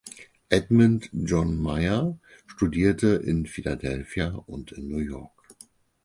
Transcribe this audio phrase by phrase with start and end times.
[0.49, 2.17] Edmund John Myer
[2.47, 5.43] studierte in Philadelphia und in New York.